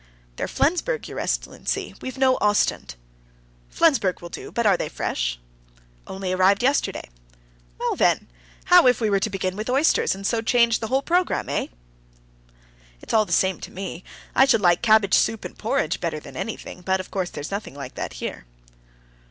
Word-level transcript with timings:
"They're 0.35 0.47
Flensburg, 0.47 1.07
your 1.07 1.19
excellency. 1.19 1.93
We've 2.01 2.17
no 2.17 2.35
Ostend." 2.41 2.95
"Flensburg 3.69 4.19
will 4.19 4.29
do, 4.29 4.51
but 4.51 4.65
are 4.65 4.75
they 4.75 4.89
fresh?" 4.89 5.39
"Only 6.07 6.31
arrived 6.33 6.63
yesterday." 6.63 7.07
"Well, 7.77 7.95
then, 7.95 8.27
how 8.65 8.87
if 8.87 8.99
we 8.99 9.11
were 9.11 9.19
to 9.19 9.29
begin 9.29 9.55
with 9.55 9.69
oysters, 9.69 10.15
and 10.15 10.25
so 10.25 10.41
change 10.41 10.79
the 10.79 10.87
whole 10.87 11.03
program? 11.03 11.49
Eh?" 11.49 11.67
"It's 12.99 13.13
all 13.13 13.25
the 13.25 13.31
same 13.31 13.59
to 13.59 13.69
me. 13.69 14.03
I 14.33 14.45
should 14.45 14.59
like 14.61 14.81
cabbage 14.81 15.13
soup 15.13 15.45
and 15.45 15.55
porridge 15.55 15.99
better 15.99 16.19
than 16.19 16.35
anything; 16.35 16.81
but 16.81 16.99
of 16.99 17.11
course 17.11 17.29
there's 17.29 17.51
nothing 17.51 17.75
like 17.75 17.93
that 17.93 18.13
here." 18.13 18.45